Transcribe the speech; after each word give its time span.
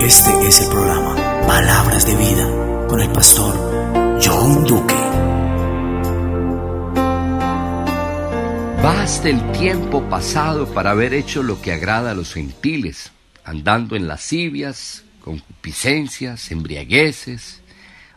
Este 0.00 0.30
es 0.46 0.60
el 0.60 0.68
programa 0.68 1.16
Palabras 1.44 2.06
de 2.06 2.14
Vida 2.16 2.86
con 2.86 3.00
el 3.00 3.10
pastor 3.10 3.52
John 4.22 4.64
Duque. 4.64 4.94
Basta 8.80 9.28
el 9.28 9.52
tiempo 9.52 10.08
pasado 10.08 10.72
para 10.72 10.92
haber 10.92 11.14
hecho 11.14 11.42
lo 11.42 11.60
que 11.60 11.72
agrada 11.72 12.12
a 12.12 12.14
los 12.14 12.32
gentiles, 12.32 13.10
andando 13.44 13.96
en 13.96 14.06
lascivias, 14.06 15.04
concupiscencias, 15.20 16.52
embriagueces, 16.52 17.60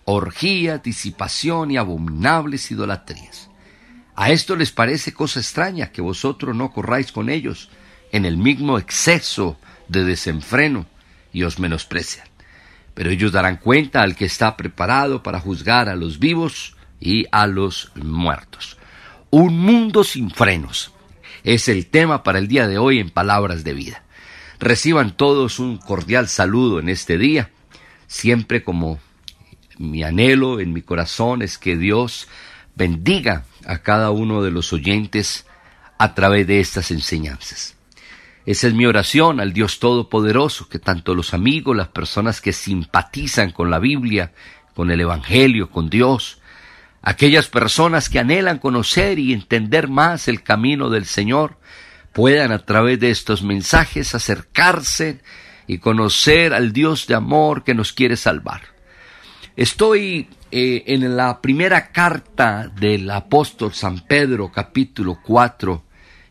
orgías, 0.06 0.84
disipación 0.84 1.72
y 1.72 1.78
abominables 1.78 2.70
idolatrías. 2.70 3.50
A 4.16 4.30
esto 4.30 4.56
les 4.56 4.72
parece 4.72 5.14
cosa 5.14 5.40
extraña 5.40 5.92
que 5.92 6.02
vosotros 6.02 6.56
no 6.56 6.72
corráis 6.72 7.12
con 7.12 7.30
ellos 7.30 7.70
en 8.12 8.26
el 8.26 8.38
mismo 8.38 8.78
exceso 8.78 9.58
de 9.88 10.04
desenfreno 10.04 10.86
y 11.34 11.44
os 11.44 11.60
menosprecian. 11.60 12.28
Pero 12.94 13.10
ellos 13.10 13.32
darán 13.32 13.58
cuenta 13.58 14.02
al 14.02 14.16
que 14.16 14.26
está 14.26 14.58
preparado 14.58 15.24
para 15.24 15.40
juzgar 15.40 15.90
a 15.90 15.96
los 15.96 16.20
vivos 16.20 16.76
y 17.00 17.26
a 17.32 17.48
los 17.48 17.92
muertos. 17.96 18.78
Un 19.30 19.60
mundo 19.60 20.04
sin 20.04 20.30
frenos 20.30 20.92
es 21.44 21.68
el 21.68 21.88
tema 21.88 22.24
para 22.24 22.40
el 22.40 22.48
día 22.48 22.68
de 22.68 22.78
hoy 22.78 23.00
en 23.00 23.10
Palabras 23.10 23.64
de 23.64 23.74
Vida. 23.74 24.04
Reciban 24.60 25.16
todos 25.16 25.60
un 25.60 25.78
cordial 25.78 26.28
saludo 26.28 26.80
en 26.80 26.90
este 26.90 27.18
día, 27.18 27.50
siempre 28.08 28.64
como 28.64 29.00
mi 29.78 30.04
anhelo 30.04 30.60
en 30.60 30.74
mi 30.74 30.82
corazón 30.84 31.42
es 31.42 31.58
que 31.58 31.76
Dios 31.76 32.28
bendiga 32.76 33.46
a 33.66 33.80
cada 33.80 34.12
uno 34.12 34.44
de 34.44 34.52
los 34.52 34.74
oyentes 34.74 35.46
a 35.98 36.14
través 36.14 36.46
de 36.46 36.60
estas 36.60 36.92
enseñanzas. 36.92 37.76
Esa 38.46 38.68
es 38.68 38.74
mi 38.74 38.86
oración 38.86 39.40
al 39.40 39.54
Dios 39.54 39.80
Todopoderoso, 39.80 40.68
que 40.68 40.80
tanto 40.80 41.14
los 41.14 41.34
amigos, 41.34 41.78
las 41.78 41.90
personas 41.90 42.42
que 42.42 42.54
simpatizan 42.54 43.52
con 43.52 43.70
la 43.70 43.78
Biblia, 43.78 44.34
con 44.74 44.90
el 44.90 45.02
Evangelio, 45.02 45.70
con 45.70 45.90
Dios, 45.90 46.40
aquellas 47.04 47.48
personas 47.48 48.10
que 48.10 48.20
anhelan 48.20 48.58
conocer 48.58 49.20
y 49.20 49.34
entender 49.34 49.88
más 49.88 50.28
el 50.28 50.42
camino 50.42 50.90
del 50.90 51.06
Señor, 51.06 51.58
puedan 52.14 52.52
a 52.52 52.60
través 52.60 53.00
de 53.00 53.12
estos 53.12 53.44
mensajes 53.44 54.16
acercarse 54.16 55.22
y 55.68 55.78
conocer 55.78 56.54
al 56.54 56.74
Dios 56.74 57.06
de 57.06 57.16
amor 57.16 57.64
que 57.64 57.76
nos 57.76 57.94
quiere 57.94 58.18
salvar. 58.18 58.62
Estoy 59.56 60.28
eh, 60.50 60.84
en 60.88 61.16
la 61.16 61.42
primera 61.42 61.92
carta 61.92 62.68
del 62.68 63.10
apóstol 63.12 63.74
San 63.74 64.00
Pedro, 64.00 64.52
capítulo 64.52 65.20
4 65.24 65.84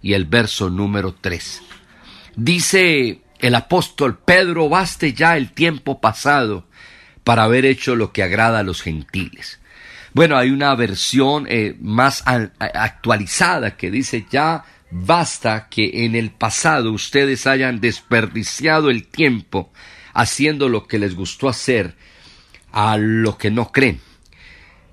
y 0.02 0.14
el 0.14 0.24
verso 0.24 0.68
número 0.70 1.14
3. 1.14 1.62
Dice 2.42 3.20
el 3.38 3.54
apóstol 3.54 4.18
Pedro, 4.18 4.70
baste 4.70 5.12
ya 5.12 5.36
el 5.36 5.52
tiempo 5.52 6.00
pasado 6.00 6.66
para 7.22 7.42
haber 7.42 7.66
hecho 7.66 7.96
lo 7.96 8.14
que 8.14 8.22
agrada 8.22 8.60
a 8.60 8.62
los 8.62 8.80
gentiles. 8.80 9.60
Bueno, 10.14 10.38
hay 10.38 10.48
una 10.48 10.74
versión 10.74 11.46
eh, 11.50 11.76
más 11.82 12.24
actualizada 12.24 13.76
que 13.76 13.90
dice 13.90 14.24
ya 14.30 14.64
basta 14.90 15.68
que 15.68 16.06
en 16.06 16.14
el 16.14 16.30
pasado 16.30 16.92
ustedes 16.92 17.46
hayan 17.46 17.78
desperdiciado 17.78 18.88
el 18.88 19.06
tiempo 19.06 19.70
haciendo 20.14 20.70
lo 20.70 20.86
que 20.86 20.98
les 20.98 21.14
gustó 21.14 21.46
hacer 21.46 21.94
a 22.72 22.96
lo 22.96 23.36
que 23.36 23.50
no 23.50 23.70
creen. 23.70 24.00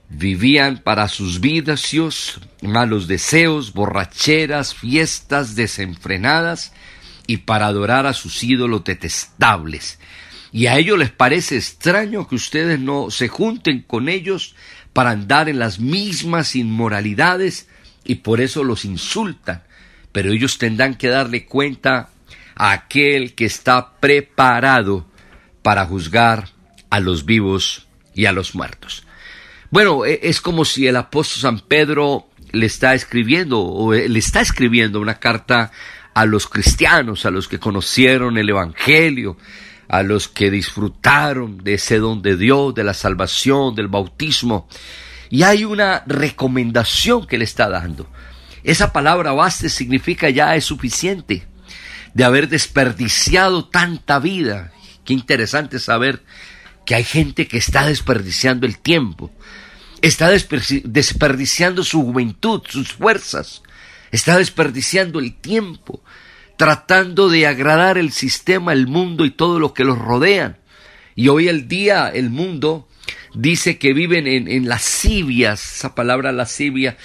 Vivían 0.09 0.79
para 0.79 1.07
sus 1.07 1.39
vicios, 1.39 2.41
malos 2.61 3.07
deseos, 3.07 3.71
borracheras, 3.71 4.75
fiestas 4.75 5.55
desenfrenadas 5.55 6.73
y 7.27 7.37
para 7.37 7.67
adorar 7.67 8.07
a 8.07 8.13
sus 8.13 8.43
ídolos 8.43 8.83
detestables. 8.83 9.99
Y 10.51 10.67
a 10.67 10.77
ellos 10.77 10.97
les 10.97 11.11
parece 11.11 11.57
extraño 11.57 12.27
que 12.27 12.35
ustedes 12.35 12.79
no 12.79 13.11
se 13.11 13.27
junten 13.27 13.81
con 13.81 14.09
ellos 14.09 14.55
para 14.93 15.11
andar 15.11 15.49
en 15.49 15.59
las 15.59 15.79
mismas 15.79 16.55
inmoralidades 16.55 17.67
y 18.05 18.15
por 18.15 18.41
eso 18.41 18.63
los 18.63 18.85
insultan. 18.85 19.63
Pero 20.13 20.31
ellos 20.31 20.57
tendrán 20.57 20.95
que 20.95 21.09
darle 21.09 21.45
cuenta 21.45 22.09
a 22.55 22.71
aquel 22.71 23.35
que 23.35 23.45
está 23.45 23.99
preparado 23.99 25.05
para 25.61 25.85
juzgar 25.85 26.49
a 26.89 26.99
los 26.99 27.25
vivos 27.25 27.85
y 28.15 28.25
a 28.25 28.31
los 28.31 28.55
muertos. 28.55 29.03
Bueno, 29.69 30.05
e, 30.05 30.21
es 30.23 30.41
como 30.41 30.65
si 30.65 30.87
el 30.87 30.95
apóstol 30.95 31.41
San 31.41 31.59
Pedro 31.59 32.29
le 32.51 32.65
está 32.65 32.93
escribiendo 32.93 33.59
o 33.59 33.93
eh, 33.93 34.07
le 34.09 34.19
está 34.19 34.41
escribiendo 34.41 34.99
una 34.99 35.19
carta 35.19 35.71
a 36.17 36.25
los 36.25 36.47
cristianos, 36.47 37.27
a 37.27 37.29
los 37.29 37.47
que 37.47 37.59
conocieron 37.59 38.39
el 38.39 38.49
Evangelio, 38.49 39.37
a 39.87 40.01
los 40.01 40.27
que 40.27 40.49
disfrutaron 40.49 41.59
de 41.63 41.75
ese 41.75 41.99
don 41.99 42.23
de 42.23 42.35
Dios, 42.35 42.73
de 42.73 42.83
la 42.83 42.95
salvación, 42.95 43.75
del 43.75 43.87
bautismo. 43.87 44.67
Y 45.29 45.43
hay 45.43 45.63
una 45.63 46.03
recomendación 46.07 47.27
que 47.27 47.37
le 47.37 47.43
está 47.43 47.69
dando. 47.69 48.09
Esa 48.63 48.91
palabra 48.91 49.33
baste 49.33 49.69
significa 49.69 50.31
ya 50.31 50.55
es 50.55 50.65
suficiente 50.65 51.45
de 52.15 52.23
haber 52.23 52.49
desperdiciado 52.49 53.65
tanta 53.65 54.17
vida. 54.17 54.71
Qué 55.05 55.13
interesante 55.13 55.77
saber 55.77 56.23
que 56.87 56.95
hay 56.95 57.03
gente 57.03 57.47
que 57.47 57.59
está 57.59 57.85
desperdiciando 57.85 58.65
el 58.65 58.79
tiempo, 58.79 59.29
está 60.01 60.31
desperdiciando 60.31 61.83
su 61.83 62.01
juventud, 62.01 62.63
sus 62.67 62.93
fuerzas, 62.93 63.61
está 64.11 64.37
desperdiciando 64.37 65.19
el 65.19 65.35
tiempo, 65.35 66.01
tratando 66.57 67.29
de 67.29 67.47
agradar 67.47 67.97
el 67.97 68.11
sistema, 68.11 68.73
el 68.73 68.87
mundo 68.87 69.25
y 69.25 69.31
todo 69.31 69.59
lo 69.59 69.73
que 69.73 69.83
los 69.83 69.97
rodean. 69.97 70.57
Y 71.15 71.29
hoy 71.29 71.47
el 71.47 71.67
día 71.67 72.09
el 72.09 72.29
mundo 72.29 72.87
dice 73.33 73.77
que 73.77 73.93
viven 73.93 74.27
en, 74.27 74.47
en 74.47 74.67
lascivias, 74.67 75.77
esa 75.77 75.95
palabra 75.95 76.31
lascivia 76.31 76.97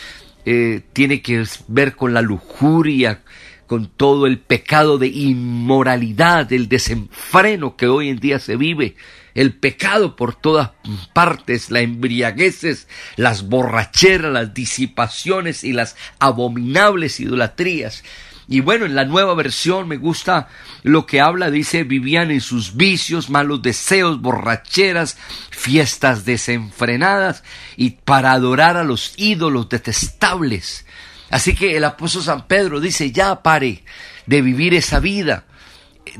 eh, 0.44 0.80
tiene 0.92 1.22
que 1.22 1.44
ver 1.68 1.94
con 1.94 2.14
la 2.14 2.20
lujuria, 2.20 3.22
con 3.66 3.86
todo 3.88 4.26
el 4.26 4.38
pecado 4.38 4.98
de 4.98 5.06
inmoralidad, 5.06 6.52
el 6.52 6.68
desenfreno 6.68 7.76
que 7.76 7.86
hoy 7.86 8.08
en 8.08 8.18
día 8.18 8.38
se 8.40 8.56
vive, 8.56 8.96
el 9.34 9.54
pecado 9.54 10.16
por 10.16 10.34
todas 10.34 10.70
partes, 11.12 11.70
la 11.70 11.80
embriagueces, 11.80 12.88
las 13.16 13.48
borracheras, 13.48 14.32
las 14.32 14.54
disipaciones 14.54 15.64
y 15.64 15.72
las 15.72 15.96
abominables 16.18 17.20
idolatrías. 17.20 18.02
Y 18.48 18.60
bueno, 18.60 18.84
en 18.84 18.94
la 18.94 19.04
nueva 19.04 19.34
versión 19.34 19.88
me 19.88 19.96
gusta 19.96 20.48
lo 20.82 21.06
que 21.06 21.20
habla, 21.20 21.50
dice, 21.50 21.84
vivían 21.84 22.30
en 22.30 22.40
sus 22.40 22.76
vicios, 22.76 23.30
malos 23.30 23.62
deseos, 23.62 24.20
borracheras, 24.20 25.16
fiestas 25.50 26.24
desenfrenadas 26.24 27.44
y 27.76 27.90
para 27.90 28.32
adorar 28.32 28.76
a 28.76 28.84
los 28.84 29.14
ídolos 29.16 29.68
detestables. 29.68 30.84
Así 31.30 31.54
que 31.54 31.76
el 31.76 31.84
apóstol 31.84 32.22
San 32.22 32.46
Pedro 32.46 32.80
dice, 32.80 33.10
ya 33.10 33.42
pare 33.42 33.84
de 34.26 34.42
vivir 34.42 34.74
esa 34.74 35.00
vida, 35.00 35.46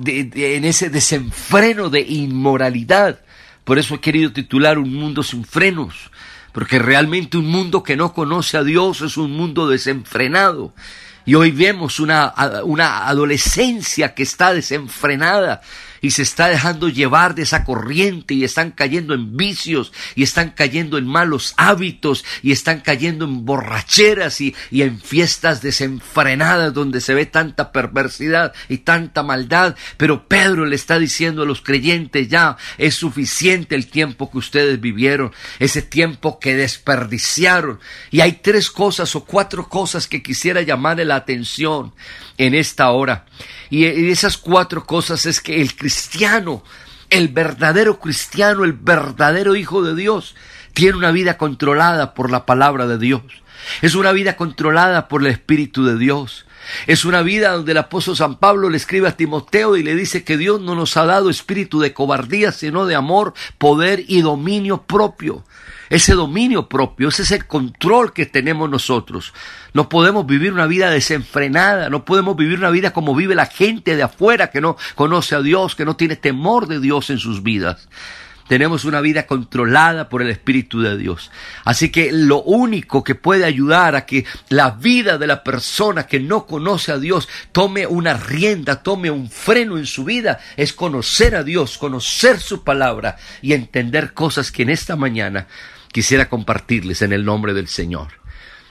en 0.04 0.64
ese 0.64 0.91
desenfreno 0.91 1.91
de 1.91 2.00
inmoralidad. 2.00 3.20
Por 3.64 3.78
eso 3.78 3.94
he 3.94 4.00
querido 4.00 4.32
titular 4.32 4.78
Un 4.78 4.94
mundo 4.94 5.22
sin 5.22 5.44
frenos, 5.44 6.10
porque 6.53 6.78
realmente 6.78 7.38
un 7.38 7.47
mundo 7.47 7.82
que 7.82 7.97
no 7.97 8.12
conoce 8.12 8.56
a 8.56 8.64
Dios 8.64 9.00
es 9.03 9.16
un 9.16 9.32
mundo 9.32 9.69
desenfrenado. 9.69 10.75
Y 11.25 11.34
hoy 11.34 11.53
vemos 11.53 12.00
una, 12.00 12.34
una 12.64 13.06
adolescencia 13.06 14.14
que 14.14 14.25
está 14.25 14.53
desenfrenada, 14.53 15.62
y 16.02 16.10
se 16.10 16.22
está 16.22 16.48
dejando 16.48 16.88
llevar 16.88 17.34
de 17.34 17.42
esa 17.42 17.64
corriente 17.64 18.34
y 18.34 18.44
están 18.44 18.72
cayendo 18.72 19.14
en 19.14 19.36
vicios 19.36 19.92
y 20.16 20.24
están 20.24 20.50
cayendo 20.50 20.98
en 20.98 21.06
malos 21.06 21.54
hábitos 21.56 22.24
y 22.42 22.50
están 22.50 22.80
cayendo 22.80 23.24
en 23.24 23.46
borracheras 23.46 24.41
y, 24.41 24.54
en 24.72 25.00
fiestas 25.00 25.62
desenfrenadas 25.62 26.74
donde 26.74 27.00
se 27.00 27.14
ve 27.14 27.24
tanta 27.24 27.70
perversidad 27.70 28.52
y 28.68 28.78
tanta 28.78 29.22
maldad. 29.22 29.76
Pero 29.96 30.26
Pedro 30.26 30.66
le 30.66 30.74
está 30.74 30.98
diciendo 30.98 31.42
a 31.42 31.47
los 31.47 31.62
creyentes 31.62 32.28
ya 32.28 32.56
es 32.78 32.97
suficiente 32.97 33.77
el 33.77 33.86
tiempo 33.86 34.28
que 34.30 34.38
ustedes 34.38 34.80
vivieron, 34.80 35.32
ese 35.60 35.82
tiempo 35.82 36.41
que 36.41 36.56
desperdiciaron. 36.56 37.78
Y 38.10 38.21
hay 38.21 38.32
tres 38.32 38.71
cosas 38.71 39.15
o 39.15 39.24
cuatro 39.24 39.68
cosas 39.68 40.09
que 40.09 40.22
quisiera 40.22 40.62
llamarle 40.62 41.04
la 41.04 41.16
atención 41.16 41.94
en 42.38 42.54
esta 42.54 42.91
hora. 42.91 43.27
Y 43.72 43.86
esas 44.10 44.36
cuatro 44.36 44.84
cosas 44.84 45.24
es 45.24 45.41
que 45.41 45.63
el 45.63 45.74
cristiano, 45.74 46.63
el 47.09 47.28
verdadero 47.28 47.98
cristiano, 47.98 48.65
el 48.65 48.74
verdadero 48.74 49.57
hijo 49.57 49.83
de 49.83 49.95
Dios, 49.95 50.34
tiene 50.74 50.98
una 50.98 51.10
vida 51.10 51.39
controlada 51.39 52.13
por 52.13 52.30
la 52.30 52.45
palabra 52.45 52.86
de 52.86 52.98
Dios. 52.98 53.22
Es 53.80 53.95
una 53.95 54.13
vida 54.13 54.36
controlada 54.36 55.09
por 55.09 55.22
el 55.22 55.28
Espíritu 55.28 55.86
de 55.86 55.97
Dios. 55.97 56.45
Es 56.86 57.04
una 57.04 57.22
vida 57.22 57.53
donde 57.53 57.72
el 57.72 57.78
apóstol 57.78 58.16
San 58.16 58.36
Pablo 58.36 58.68
le 58.68 58.76
escribe 58.76 59.09
a 59.09 59.16
Timoteo 59.16 59.76
y 59.76 59.82
le 59.82 59.94
dice 59.94 60.24
que 60.24 60.36
Dios 60.36 60.60
no 60.60 60.74
nos 60.74 60.97
ha 60.97 61.04
dado 61.04 61.30
espíritu 61.30 61.80
de 61.80 61.92
cobardía, 61.92 62.53
sino 62.53 62.86
de 62.86 62.94
amor, 62.94 63.34
poder 63.59 64.04
y 64.06 64.22
dominio 64.22 64.82
propio. 64.82 65.44
Ese 65.91 66.14
dominio 66.14 66.70
propio, 66.70 67.09
ese 67.09 67.22
es 67.22 67.32
el 67.32 67.47
control 67.47 68.14
que 68.14 68.24
tenemos 68.24 68.70
nosotros. 68.70 69.34
No 69.74 69.91
podemos 69.91 70.24
vivir 70.24 70.53
una 70.53 70.66
vida 70.66 70.91
desenfrenada, 70.91 71.91
no 71.91 72.06
podemos 72.06 72.34
vivir 72.34 72.59
una 72.59 72.70
vida 72.70 72.94
como 72.94 73.15
vive 73.15 73.34
la 73.34 73.44
gente 73.44 73.94
de 73.94 74.03
afuera 74.03 74.50
que 74.50 74.62
no 74.62 74.78
conoce 74.94 75.34
a 75.34 75.42
Dios, 75.42 75.74
que 75.74 75.84
no 75.84 75.94
tiene 75.94 76.16
temor 76.16 76.66
de 76.66 76.80
Dios 76.80 77.10
en 77.10 77.18
sus 77.18 77.42
vidas. 77.42 77.88
Tenemos 78.53 78.84
una 78.84 79.01
vida 79.01 79.27
controlada 79.27 80.10
por 80.10 80.21
el 80.21 80.28
Espíritu 80.28 80.83
de 80.83 80.99
Dios. 80.99 81.31
Así 81.65 81.91
que 81.91 82.13
lo 82.13 82.43
único 82.43 83.03
que 83.03 83.15
puede 83.15 83.47
ayudar 83.47 83.97
a 83.97 84.04
que 84.04 84.27
la 84.51 84.72
vida 84.72 85.16
de 85.16 85.27
la 85.27 85.43
persona 85.43 86.07
que 86.07 86.21
no 86.21 86.45
conoce 86.45 86.93
a 86.93 86.99
Dios 86.99 87.31
tome 87.53 87.87
una 87.87 88.13
rienda, 88.13 88.83
tome 88.83 89.10
un 89.10 89.31
freno 89.31 89.78
en 89.78 89.87
su 89.87 90.04
vida, 90.04 90.39
es 90.59 90.75
conocer 90.75 91.34
a 91.34 91.45
Dios, 91.45 91.78
conocer 91.78 92.41
su 92.41 92.63
palabra 92.63 93.16
y 93.41 93.54
entender 93.54 94.13
cosas 94.13 94.53
que 94.53 94.65
en 94.65 94.69
esta 94.69 94.97
mañana 94.97 95.47
quisiera 95.91 96.28
compartirles 96.28 97.01
en 97.01 97.15
el 97.15 97.25
nombre 97.25 97.54
del 97.54 97.69
Señor. 97.69 98.09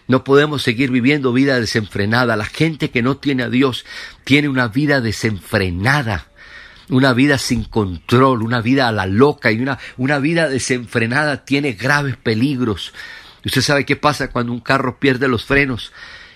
No 0.07 0.23
podemos 0.23 0.61
seguir 0.61 0.91
viviendo 0.91 1.33
vida 1.33 1.59
desenfrenada. 1.59 2.35
La 2.35 2.45
gente 2.45 2.91
que 2.91 3.01
no 3.01 3.17
tiene 3.17 3.41
a 3.41 3.49
Dios 3.49 3.83
tiene 4.25 4.47
una 4.47 4.67
vida 4.67 5.01
desenfrenada 5.01 6.27
una 6.91 7.13
vida 7.13 7.37
sin 7.37 7.63
control, 7.63 8.43
una 8.43 8.61
vida 8.61 8.87
a 8.87 8.91
la 8.91 9.05
loca 9.05 9.51
y 9.51 9.59
una, 9.59 9.79
una 9.97 10.19
vida 10.19 10.49
desenfrenada 10.49 11.45
tiene 11.45 11.73
graves 11.73 12.17
peligros. 12.17 12.93
Usted 13.45 13.61
sabe 13.61 13.85
qué 13.85 13.95
pasa 13.95 14.29
cuando 14.29 14.51
un 14.51 14.59
carro 14.59 14.99
pierde 14.99 15.27
los 15.27 15.45
frenos 15.45 15.91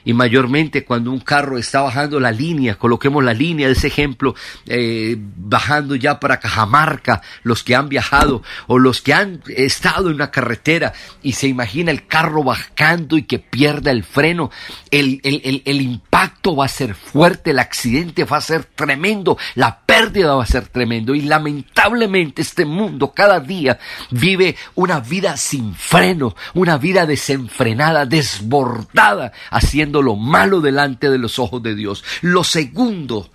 y 0.05 0.13
mayormente 0.13 0.85
cuando 0.85 1.11
un 1.11 1.19
carro 1.19 1.57
está 1.57 1.81
bajando 1.81 2.19
la 2.19 2.31
línea, 2.31 2.75
coloquemos 2.75 3.23
la 3.23 3.33
línea 3.33 3.67
de 3.67 3.73
ese 3.73 3.87
ejemplo, 3.87 4.35
eh, 4.67 5.17
bajando 5.17 5.95
ya 5.95 6.19
para 6.19 6.39
Cajamarca, 6.39 7.21
los 7.43 7.63
que 7.63 7.75
han 7.75 7.89
viajado 7.89 8.43
o 8.67 8.77
los 8.79 9.01
que 9.01 9.13
han 9.13 9.41
estado 9.47 10.09
en 10.09 10.15
una 10.15 10.31
carretera 10.31 10.93
y 11.23 11.33
se 11.33 11.47
imagina 11.47 11.91
el 11.91 12.05
carro 12.07 12.43
bajando 12.43 13.17
y 13.17 13.23
que 13.23 13.39
pierda 13.39 13.91
el 13.91 14.03
freno, 14.03 14.51
el, 14.91 15.19
el, 15.23 15.63
el 15.65 15.81
impacto 15.81 16.55
va 16.55 16.65
a 16.65 16.69
ser 16.69 16.93
fuerte, 16.93 17.51
el 17.51 17.59
accidente 17.59 18.23
va 18.23 18.37
a 18.37 18.41
ser 18.41 18.63
tremendo, 18.63 19.37
la 19.55 19.79
pérdida 19.79 20.35
va 20.35 20.43
a 20.43 20.47
ser 20.47 20.67
tremendo 20.67 21.15
y 21.15 21.21
lamentablemente 21.21 22.43
este 22.43 22.65
mundo 22.65 23.11
cada 23.13 23.39
día 23.39 23.79
vive 24.11 24.55
una 24.75 24.99
vida 24.99 25.37
sin 25.37 25.73
freno, 25.73 26.35
una 26.53 26.77
vida 26.77 27.05
desenfrenada, 27.05 28.05
desbordada, 28.05 29.31
haciendo 29.49 29.94
lo 30.01 30.15
malo 30.15 30.61
delante 30.61 31.09
de 31.09 31.17
los 31.17 31.39
ojos 31.39 31.61
de 31.63 31.75
Dios. 31.75 32.03
Lo 32.21 32.43
segundo, 32.43 33.29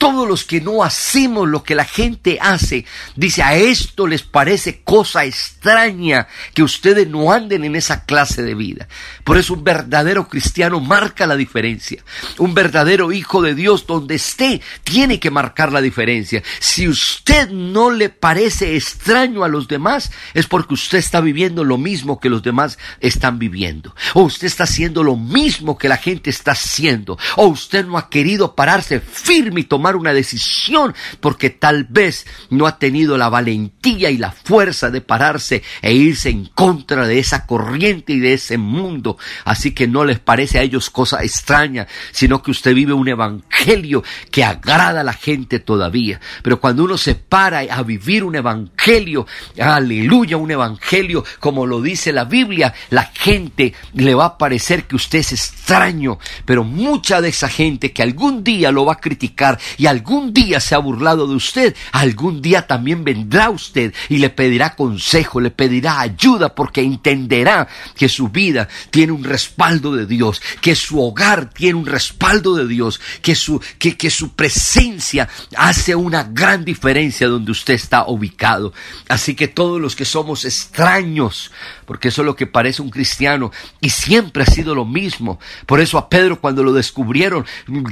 todos 0.00 0.26
los 0.26 0.44
que 0.44 0.62
no 0.62 0.82
hacemos 0.82 1.46
lo 1.46 1.62
que 1.62 1.74
la 1.74 1.84
gente 1.84 2.38
hace, 2.40 2.86
dice, 3.16 3.42
a 3.42 3.54
esto 3.54 4.06
les 4.06 4.22
parece 4.22 4.80
cosa 4.82 5.26
extraña 5.26 6.26
que 6.54 6.62
ustedes 6.62 7.06
no 7.06 7.32
anden 7.32 7.64
en 7.64 7.76
esa 7.76 8.06
clase 8.06 8.42
de 8.42 8.54
vida. 8.54 8.88
Por 9.24 9.36
eso 9.36 9.52
un 9.52 9.62
verdadero 9.62 10.26
cristiano 10.26 10.80
marca 10.80 11.26
la 11.26 11.36
diferencia. 11.36 12.02
Un 12.38 12.54
verdadero 12.54 13.12
hijo 13.12 13.42
de 13.42 13.54
Dios 13.54 13.86
donde 13.86 14.14
esté 14.14 14.62
tiene 14.84 15.20
que 15.20 15.30
marcar 15.30 15.70
la 15.70 15.82
diferencia. 15.82 16.42
Si 16.60 16.88
usted 16.88 17.50
no 17.50 17.90
le 17.90 18.08
parece 18.08 18.76
extraño 18.76 19.44
a 19.44 19.48
los 19.48 19.68
demás, 19.68 20.12
es 20.32 20.46
porque 20.46 20.72
usted 20.72 20.96
está 20.96 21.20
viviendo 21.20 21.62
lo 21.62 21.76
mismo 21.76 22.20
que 22.20 22.30
los 22.30 22.42
demás 22.42 22.78
están 23.00 23.38
viviendo. 23.38 23.94
O 24.14 24.22
usted 24.22 24.46
está 24.46 24.64
haciendo 24.64 25.02
lo 25.02 25.16
mismo 25.16 25.76
que 25.76 25.90
la 25.90 25.98
gente 25.98 26.30
está 26.30 26.52
haciendo. 26.52 27.18
O 27.36 27.48
usted 27.48 27.84
no 27.84 27.98
ha 27.98 28.08
querido 28.08 28.54
pararse 28.54 29.00
firme 29.00 29.60
y 29.60 29.64
tomar 29.64 29.89
una 29.96 30.12
decisión 30.12 30.94
porque 31.20 31.50
tal 31.50 31.84
vez 31.84 32.26
no 32.50 32.66
ha 32.66 32.78
tenido 32.78 33.16
la 33.16 33.28
valentía 33.28 34.10
y 34.10 34.18
la 34.18 34.32
fuerza 34.32 34.90
de 34.90 35.00
pararse 35.00 35.62
e 35.82 35.92
irse 35.92 36.30
en 36.30 36.46
contra 36.46 37.06
de 37.06 37.18
esa 37.18 37.46
corriente 37.46 38.12
y 38.12 38.20
de 38.20 38.34
ese 38.34 38.58
mundo. 38.58 39.18
Así 39.44 39.72
que 39.72 39.86
no 39.86 40.04
les 40.04 40.18
parece 40.18 40.58
a 40.58 40.62
ellos 40.62 40.90
cosa 40.90 41.22
extraña, 41.22 41.86
sino 42.12 42.42
que 42.42 42.50
usted 42.50 42.74
vive 42.74 42.92
un 42.92 43.08
evangelio 43.08 44.02
que 44.30 44.44
agrada 44.44 45.00
a 45.00 45.04
la 45.04 45.12
gente 45.12 45.60
todavía. 45.60 46.20
Pero 46.42 46.60
cuando 46.60 46.84
uno 46.84 46.96
se 46.96 47.14
para 47.14 47.60
a 47.60 47.82
vivir 47.82 48.24
un 48.24 48.36
evangelio, 48.36 49.26
aleluya, 49.58 50.36
un 50.36 50.50
evangelio 50.50 51.24
como 51.38 51.66
lo 51.66 51.80
dice 51.80 52.12
la 52.12 52.24
Biblia, 52.24 52.74
la 52.90 53.04
gente 53.04 53.74
le 53.94 54.14
va 54.14 54.24
a 54.26 54.38
parecer 54.38 54.84
que 54.84 54.96
usted 54.96 55.20
es 55.20 55.32
extraño, 55.32 56.18
pero 56.44 56.64
mucha 56.64 57.20
de 57.20 57.28
esa 57.28 57.48
gente 57.48 57.92
que 57.92 58.02
algún 58.02 58.42
día 58.44 58.72
lo 58.72 58.84
va 58.84 58.94
a 58.94 59.00
criticar 59.00 59.58
y 59.80 59.86
algún 59.86 60.34
día 60.34 60.60
se 60.60 60.74
ha 60.74 60.78
burlado 60.78 61.26
de 61.26 61.34
usted, 61.34 61.74
algún 61.92 62.42
día 62.42 62.66
también 62.66 63.02
vendrá 63.02 63.48
usted 63.48 63.94
y 64.10 64.18
le 64.18 64.28
pedirá 64.28 64.76
consejo, 64.76 65.40
le 65.40 65.50
pedirá 65.50 66.00
ayuda 66.00 66.54
porque 66.54 66.82
entenderá 66.82 67.66
que 67.96 68.10
su 68.10 68.28
vida 68.28 68.68
tiene 68.90 69.12
un 69.12 69.24
respaldo 69.24 69.96
de 69.96 70.04
Dios, 70.04 70.42
que 70.60 70.74
su 70.74 71.00
hogar 71.00 71.48
tiene 71.48 71.78
un 71.78 71.86
respaldo 71.86 72.56
de 72.56 72.68
Dios, 72.68 73.00
que 73.22 73.34
su, 73.34 73.58
que, 73.78 73.96
que 73.96 74.10
su 74.10 74.34
presencia 74.34 75.30
hace 75.56 75.94
una 75.94 76.24
gran 76.24 76.62
diferencia 76.62 77.26
donde 77.26 77.50
usted 77.50 77.72
está 77.72 78.04
ubicado. 78.06 78.74
Así 79.08 79.34
que 79.34 79.48
todos 79.48 79.80
los 79.80 79.96
que 79.96 80.04
somos 80.04 80.44
extraños, 80.44 81.52
porque 81.86 82.08
eso 82.08 82.20
es 82.20 82.26
lo 82.26 82.36
que 82.36 82.46
parece 82.46 82.82
un 82.82 82.90
cristiano 82.90 83.50
y 83.80 83.88
siempre 83.88 84.42
ha 84.42 84.46
sido 84.46 84.74
lo 84.74 84.84
mismo. 84.84 85.40
Por 85.64 85.80
eso 85.80 85.96
a 85.96 86.10
Pedro 86.10 86.38
cuando 86.38 86.62
lo 86.62 86.74
descubrieron, 86.74 87.46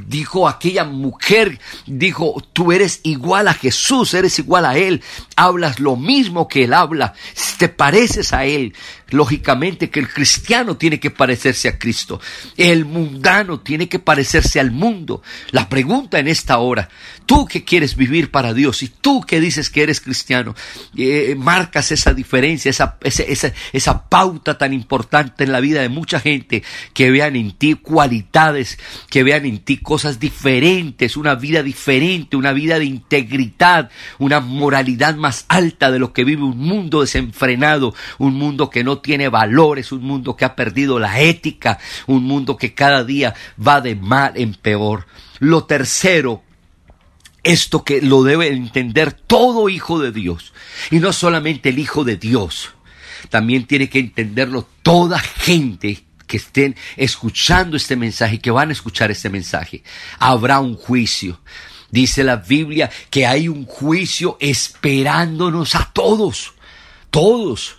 dijo 0.06 0.46
aquella 0.46 0.84
mujer 0.84 1.58
dijo, 1.86 2.42
tú 2.52 2.72
eres 2.72 3.00
igual 3.02 3.48
a 3.48 3.54
Jesús, 3.54 4.14
eres 4.14 4.38
igual 4.38 4.64
a 4.66 4.76
Él, 4.76 5.02
hablas 5.36 5.80
lo 5.80 5.96
mismo 5.96 6.48
que 6.48 6.64
Él 6.64 6.74
habla, 6.74 7.14
te 7.58 7.68
pareces 7.68 8.32
a 8.32 8.44
Él. 8.44 8.74
Lógicamente 9.10 9.88
que 9.88 10.00
el 10.00 10.08
cristiano 10.08 10.76
tiene 10.76 11.00
que 11.00 11.10
parecerse 11.10 11.68
a 11.68 11.78
Cristo, 11.78 12.20
el 12.56 12.84
mundano 12.84 13.60
tiene 13.60 13.88
que 13.88 13.98
parecerse 13.98 14.60
al 14.60 14.70
mundo. 14.70 15.22
La 15.50 15.68
pregunta 15.68 16.18
en 16.18 16.28
esta 16.28 16.58
hora, 16.58 16.90
tú 17.24 17.46
que 17.46 17.64
quieres 17.64 17.96
vivir 17.96 18.30
para 18.30 18.52
Dios 18.52 18.82
y 18.82 18.88
tú 18.88 19.22
que 19.22 19.40
dices 19.40 19.70
que 19.70 19.82
eres 19.82 20.00
cristiano, 20.00 20.54
eh, 20.96 21.34
marcas 21.38 21.90
esa 21.90 22.12
diferencia, 22.12 22.68
esa, 22.70 22.98
esa, 23.02 23.52
esa 23.72 24.08
pauta 24.08 24.58
tan 24.58 24.74
importante 24.74 25.44
en 25.44 25.52
la 25.52 25.60
vida 25.60 25.80
de 25.80 25.88
mucha 25.88 26.20
gente, 26.20 26.62
que 26.92 27.10
vean 27.10 27.36
en 27.36 27.52
ti 27.52 27.74
cualidades, 27.74 28.78
que 29.08 29.22
vean 29.22 29.46
en 29.46 29.60
ti 29.60 29.78
cosas 29.78 30.20
diferentes, 30.20 31.16
una 31.16 31.34
vida 31.34 31.62
diferente, 31.62 32.36
una 32.36 32.52
vida 32.52 32.78
de 32.78 32.84
integridad, 32.84 33.90
una 34.18 34.40
moralidad 34.40 35.16
más 35.16 35.46
alta 35.48 35.90
de 35.90 35.98
lo 35.98 36.12
que 36.12 36.24
vive 36.24 36.42
un 36.42 36.58
mundo 36.58 37.00
desenfrenado, 37.00 37.94
un 38.18 38.34
mundo 38.34 38.70
que 38.70 38.84
no 38.84 38.97
tiene 39.00 39.28
valores, 39.28 39.92
un 39.92 40.02
mundo 40.02 40.36
que 40.36 40.44
ha 40.44 40.54
perdido 40.56 40.98
la 40.98 41.20
ética, 41.20 41.78
un 42.06 42.24
mundo 42.24 42.56
que 42.56 42.74
cada 42.74 43.04
día 43.04 43.34
va 43.64 43.80
de 43.80 43.94
mal 43.94 44.32
en 44.36 44.54
peor. 44.54 45.06
Lo 45.38 45.64
tercero, 45.64 46.42
esto 47.42 47.84
que 47.84 48.02
lo 48.02 48.22
debe 48.22 48.48
entender 48.48 49.12
todo 49.12 49.68
hijo 49.68 49.98
de 49.98 50.12
Dios, 50.12 50.52
y 50.90 50.98
no 50.98 51.12
solamente 51.12 51.70
el 51.70 51.78
hijo 51.78 52.04
de 52.04 52.16
Dios, 52.16 52.70
también 53.30 53.66
tiene 53.66 53.88
que 53.88 53.98
entenderlo 53.98 54.68
toda 54.82 55.18
gente 55.18 56.04
que 56.26 56.36
estén 56.36 56.76
escuchando 56.96 57.76
este 57.76 57.96
mensaje, 57.96 58.38
que 58.38 58.50
van 58.50 58.68
a 58.68 58.72
escuchar 58.72 59.10
este 59.10 59.30
mensaje. 59.30 59.82
Habrá 60.18 60.60
un 60.60 60.76
juicio. 60.76 61.40
Dice 61.90 62.22
la 62.22 62.36
Biblia 62.36 62.90
que 63.10 63.26
hay 63.26 63.48
un 63.48 63.64
juicio 63.64 64.36
esperándonos 64.40 65.74
a 65.74 65.90
todos, 65.92 66.52
todos. 67.10 67.77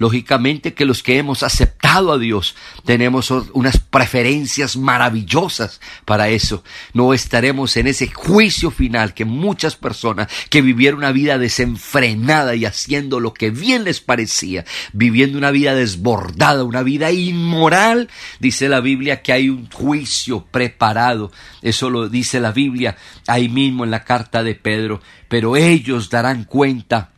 Lógicamente 0.00 0.72
que 0.72 0.86
los 0.86 1.02
que 1.02 1.18
hemos 1.18 1.42
aceptado 1.42 2.14
a 2.14 2.18
Dios 2.18 2.56
tenemos 2.86 3.30
unas 3.30 3.76
preferencias 3.76 4.78
maravillosas 4.78 5.78
para 6.06 6.30
eso. 6.30 6.64
No 6.94 7.12
estaremos 7.12 7.76
en 7.76 7.86
ese 7.86 8.06
juicio 8.06 8.70
final 8.70 9.12
que 9.12 9.26
muchas 9.26 9.76
personas 9.76 10.28
que 10.48 10.62
vivieron 10.62 11.00
una 11.00 11.12
vida 11.12 11.36
desenfrenada 11.36 12.54
y 12.54 12.64
haciendo 12.64 13.20
lo 13.20 13.34
que 13.34 13.50
bien 13.50 13.84
les 13.84 14.00
parecía, 14.00 14.64
viviendo 14.94 15.36
una 15.36 15.50
vida 15.50 15.74
desbordada, 15.74 16.64
una 16.64 16.82
vida 16.82 17.12
inmoral, 17.12 18.08
dice 18.38 18.70
la 18.70 18.80
Biblia 18.80 19.20
que 19.20 19.34
hay 19.34 19.50
un 19.50 19.70
juicio 19.70 20.46
preparado. 20.50 21.30
Eso 21.60 21.90
lo 21.90 22.08
dice 22.08 22.40
la 22.40 22.52
Biblia 22.52 22.96
ahí 23.26 23.50
mismo 23.50 23.84
en 23.84 23.90
la 23.90 24.04
carta 24.04 24.42
de 24.42 24.54
Pedro. 24.54 25.02
Pero 25.28 25.56
ellos 25.56 26.08
darán 26.08 26.44
cuenta 26.44 27.10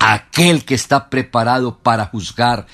aquel 0.00 0.64
que 0.64 0.74
está 0.74 1.10
preparado 1.10 1.78
para 1.78 2.06
juzgar 2.06 2.66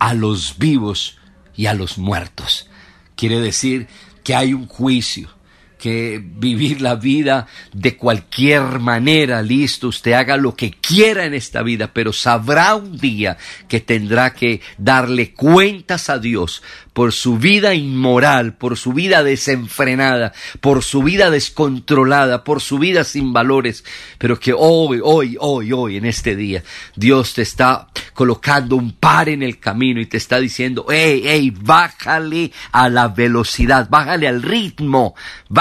a 0.00 0.14
los 0.14 0.58
vivos 0.58 1.18
y 1.54 1.66
a 1.66 1.74
los 1.74 1.98
muertos. 1.98 2.68
Quiere 3.14 3.38
decir 3.38 3.86
que 4.24 4.34
hay 4.34 4.54
un 4.54 4.66
juicio, 4.66 5.28
que 5.80 6.22
vivir 6.22 6.80
la 6.80 6.94
vida 6.94 7.46
de 7.72 7.96
cualquier 7.96 8.78
manera, 8.78 9.42
listo, 9.42 9.88
usted 9.88 10.12
haga 10.12 10.36
lo 10.36 10.54
que 10.54 10.72
quiera 10.72 11.24
en 11.24 11.34
esta 11.34 11.62
vida, 11.62 11.90
pero 11.92 12.12
sabrá 12.12 12.76
un 12.76 12.98
día 12.98 13.38
que 13.66 13.80
tendrá 13.80 14.34
que 14.34 14.60
darle 14.78 15.32
cuentas 15.32 16.10
a 16.10 16.18
Dios 16.18 16.62
por 16.92 17.12
su 17.12 17.38
vida 17.38 17.74
inmoral, 17.74 18.56
por 18.56 18.76
su 18.76 18.92
vida 18.92 19.22
desenfrenada, 19.22 20.32
por 20.60 20.82
su 20.82 21.02
vida 21.02 21.30
descontrolada, 21.30 22.44
por 22.44 22.60
su 22.60 22.78
vida 22.78 23.04
sin 23.04 23.32
valores, 23.32 23.84
pero 24.18 24.38
que 24.38 24.52
hoy, 24.52 25.00
hoy, 25.02 25.36
hoy, 25.40 25.72
hoy, 25.72 25.96
en 25.96 26.04
este 26.04 26.36
día, 26.36 26.62
Dios 26.96 27.34
te 27.34 27.42
está 27.42 27.88
colocando 28.12 28.76
un 28.76 28.92
par 28.92 29.28
en 29.28 29.42
el 29.42 29.58
camino 29.58 30.00
y 30.00 30.06
te 30.06 30.16
está 30.16 30.38
diciendo, 30.40 30.84
hey, 30.90 31.22
hey, 31.24 31.54
bájale 31.58 32.52
a 32.72 32.88
la 32.88 33.08
velocidad, 33.08 33.88
bájale 33.88 34.28
al 34.28 34.42
ritmo, 34.42 35.14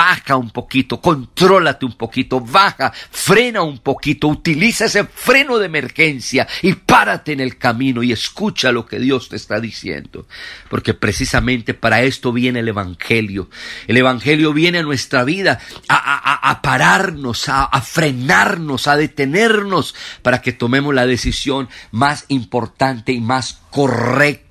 baja 0.09 0.37
un 0.37 0.49
poquito, 0.49 0.99
contrólate 0.99 1.85
un 1.85 1.93
poquito, 1.93 2.39
baja, 2.39 2.91
frena 3.11 3.61
un 3.61 3.77
poquito, 3.77 4.27
utiliza 4.27 4.85
ese 4.85 5.03
freno 5.03 5.59
de 5.59 5.67
emergencia 5.67 6.47
y 6.63 6.73
párate 6.73 7.33
en 7.33 7.39
el 7.41 7.59
camino 7.59 8.01
y 8.01 8.11
escucha 8.11 8.71
lo 8.71 8.87
que 8.87 8.99
Dios 8.99 9.29
te 9.29 9.35
está 9.35 9.59
diciendo, 9.59 10.27
porque 10.67 10.95
precisamente 10.95 11.75
para 11.75 12.01
esto 12.01 12.33
viene 12.33 12.61
el 12.61 12.69
Evangelio. 12.69 13.49
El 13.87 13.97
Evangelio 13.97 14.51
viene 14.51 14.79
a 14.79 14.83
nuestra 14.83 15.23
vida 15.23 15.59
a, 15.87 16.59
pararnos, 16.63 17.47
a 17.47 17.81
frenarnos, 17.81 18.87
a 18.87 18.95
detenernos 18.95 19.93
para 20.23 20.41
que 20.41 20.53
tomemos 20.53 20.95
la 20.95 21.05
decisión 21.05 21.69
más 21.91 22.25
importante 22.29 23.11
y 23.11 23.21
más 23.21 23.61
correcta 23.69 24.49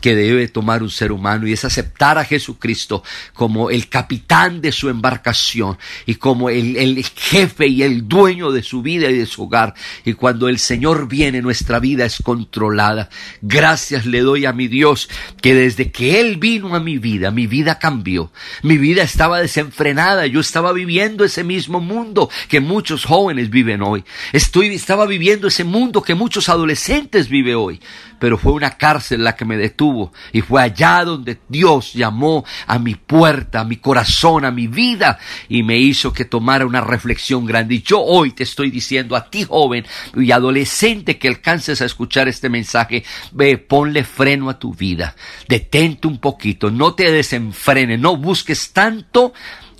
que 0.00 0.14
debe 0.14 0.48
tomar 0.48 0.82
un 0.82 0.90
ser 0.90 1.12
humano 1.12 1.46
y 1.46 1.52
es 1.52 1.64
aceptar 1.64 2.18
a 2.18 2.24
Jesucristo 2.24 3.02
como 3.32 3.70
el 3.70 3.88
capitán 3.88 4.60
de 4.60 4.72
su 4.72 4.88
embarcación 4.88 5.78
y 6.04 6.16
como 6.16 6.50
el, 6.50 7.04
jefe 7.16 7.66
y 7.68 7.82
el 7.82 8.08
dueño 8.08 8.52
de 8.52 8.62
su 8.62 8.82
vida 8.82 9.10
y 9.10 9.18
de 9.18 9.26
su 9.26 9.44
hogar. 9.44 9.74
Y 10.04 10.14
cuando 10.14 10.48
el 10.48 10.58
Señor 10.58 11.08
viene, 11.08 11.42
nuestra 11.42 11.78
vida 11.80 12.04
es 12.04 12.18
controlada. 12.22 13.08
Gracias 13.42 14.06
le 14.06 14.20
doy 14.20 14.46
a 14.46 14.52
mi 14.52 14.68
Dios 14.68 15.08
que 15.40 15.54
desde 15.54 15.90
que 15.90 16.20
Él 16.20 16.36
vino 16.36 16.74
a 16.74 16.80
mi 16.80 16.98
vida, 16.98 17.30
mi 17.30 17.46
vida 17.46 17.78
cambió. 17.78 18.32
Mi 18.62 18.78
vida 18.78 19.02
estaba 19.02 19.40
desenfrenada. 19.40 20.26
Yo 20.26 20.40
estaba 20.40 20.72
viviendo 20.72 21.24
ese 21.24 21.44
mismo 21.44 21.80
mundo 21.80 22.28
que 22.48 22.60
muchos 22.60 23.04
jóvenes 23.04 23.50
viven 23.50 23.82
hoy. 23.82 24.04
Estoy, 24.32 24.74
estaba 24.74 25.06
viviendo 25.06 25.48
ese 25.48 25.64
mundo 25.64 26.02
que 26.02 26.14
muchos 26.14 26.48
adolescentes 26.48 27.28
viven 27.28 27.56
hoy. 27.56 27.80
Pero 28.18 28.38
fue 28.38 28.52
una 28.52 28.70
cárcel 28.70 29.24
la 29.24 29.36
que 29.36 29.44
me 29.44 29.56
detuvo. 29.56 30.12
Y 30.32 30.40
fue 30.40 30.62
allá 30.62 31.04
donde 31.04 31.38
Dios 31.48 31.92
llamó 31.92 32.44
a 32.66 32.78
mi 32.78 32.94
puerta, 32.94 33.60
a 33.60 33.64
mi 33.64 33.76
corazón, 33.76 34.44
a 34.44 34.50
mi 34.50 34.66
vida 34.66 35.18
y 35.48 35.62
me 35.62 35.78
hizo 35.78 36.12
que 36.12 36.24
tomara 36.24 36.66
una 36.66 36.80
reflexión 36.80 37.46
grande. 37.46 37.76
Y 37.76 37.82
yo 37.82 38.00
hoy 38.00 38.32
te 38.32 38.42
estoy 38.42 38.70
diciendo 38.70 39.16
a 39.16 39.28
ti 39.30 39.44
joven 39.44 39.84
y 40.14 40.30
adolescente 40.30 41.18
que 41.18 41.28
alcances 41.28 41.80
a 41.80 41.84
escuchar 41.84 42.28
este 42.28 42.48
mensaje, 42.48 43.04
ve, 43.32 43.58
ponle 43.58 44.04
freno 44.04 44.50
a 44.50 44.58
tu 44.58 44.74
vida, 44.74 45.14
detente 45.48 46.06
un 46.06 46.18
poquito, 46.18 46.70
no 46.70 46.94
te 46.94 47.10
desenfrenes, 47.10 48.00
no 48.00 48.16
busques 48.16 48.72
tanto 48.72 49.32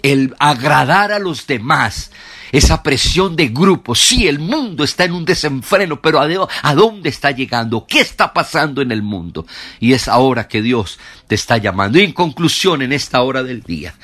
el 0.02 0.34
agradar 0.38 1.12
a 1.12 1.18
los 1.18 1.46
demás, 1.46 2.10
esa 2.52 2.82
presión 2.82 3.36
de 3.36 3.48
grupo. 3.48 3.94
Sí, 3.94 4.28
el 4.28 4.38
mundo 4.38 4.84
está 4.84 5.04
en 5.04 5.12
un 5.12 5.24
desenfreno, 5.24 6.00
pero 6.00 6.20
¿a 6.20 6.74
dónde 6.74 7.08
está 7.08 7.30
llegando? 7.30 7.86
¿Qué 7.86 8.00
está 8.00 8.32
pasando 8.32 8.82
en 8.82 8.92
el 8.92 9.02
mundo? 9.02 9.46
Y 9.80 9.92
es 9.92 10.08
ahora 10.08 10.48
que 10.48 10.62
Dios 10.62 10.98
te 11.26 11.34
está 11.34 11.56
llamando. 11.58 11.98
Y 11.98 12.04
en 12.04 12.12
conclusión, 12.12 12.82
en 12.82 12.92
esta 12.92 13.22
hora 13.22 13.42
del 13.42 13.62
día, 13.62 13.94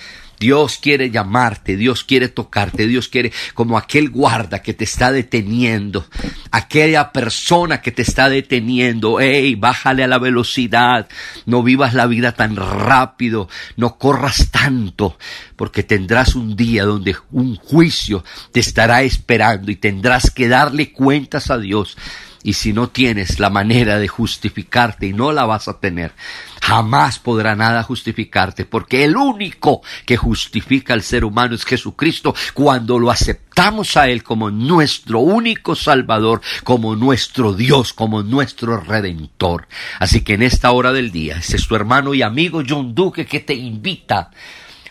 Dios 0.43 0.79
quiere 0.83 1.13
llamarte, 1.13 1.77
Dios 1.77 2.03
quiere 2.03 2.27
tocarte, 2.27 2.89
Dios 2.89 3.07
quiere 3.07 3.31
como 3.55 3.79
aquel 3.79 4.11
guarda 4.11 4.61
que 4.61 4.75
te 4.75 4.83
está 4.83 5.13
deteniendo, 5.13 6.05
aquella 6.51 7.13
persona 7.13 7.81
que 7.81 7.93
te 7.93 8.03
está 8.03 8.29
deteniendo, 8.29 9.21
hey, 9.21 9.55
bájale 9.55 10.03
a 10.03 10.09
la 10.09 10.19
velocidad, 10.19 11.09
no 11.47 11.63
vivas 11.63 11.95
la 11.95 12.09
vida 12.09 12.33
tan 12.33 12.57
rápido, 12.57 13.49
no 13.77 13.99
corras 13.99 14.51
tanto, 14.51 15.17
porque 15.55 15.85
tendrás 15.85 16.35
un 16.35 16.57
día 16.57 16.87
donde 16.87 17.15
un 17.31 17.55
juicio 17.55 18.25
te 18.51 18.59
estará 18.59 19.03
esperando 19.05 19.71
y 19.71 19.77
tendrás 19.77 20.33
que 20.33 20.49
darle 20.49 20.91
cuentas 20.91 21.53
a 21.53 21.59
Dios 21.59 21.97
y 22.43 22.55
si 22.55 22.73
no 22.73 22.89
tienes 22.89 23.39
la 23.39 23.51
manera 23.51 23.99
de 23.99 24.09
justificarte 24.09 25.07
y 25.07 25.13
no 25.13 25.33
la 25.33 25.45
vas 25.45 25.69
a 25.69 25.79
tener, 25.79 26.13
jamás 26.61 27.19
podrá 27.19 27.57
nada 27.57 27.83
justificarte, 27.83 28.65
porque 28.65 29.05
el 29.05 29.17
único 29.17 29.83
que 30.07 30.17
justifica 30.17 30.95
al 30.95 31.03
ser 31.03 31.25
humano 31.25 31.55
es 31.55 31.65
Jesucristo 31.65 32.35
cuando 32.55 32.99
lo 32.99 33.11
aceptamos 33.11 33.97
a 33.97 34.09
Él 34.09 34.23
como 34.23 34.51
nuestro 34.51 35.21
único 35.21 35.75
Salvador, 35.75 36.41
como 36.65 36.97
nuestro 36.97 37.53
Dios, 37.53 37.93
como 37.93 38.23
nuestro 38.23 38.79
Redentor. 38.79 39.69
Así 39.99 40.23
que 40.23 40.35
en 40.35 40.43
esta 40.43 40.71
hora 40.73 40.93
del 40.93 41.13
día, 41.13 41.37
ese 41.39 41.57
es 41.57 41.67
tu 41.67 41.77
hermano 41.77 42.15
y 42.15 42.23
amigo 42.23 42.63
John 42.67 42.95
Duque 42.95 43.27
que 43.27 43.41
te 43.41 43.55
invita 43.55 44.31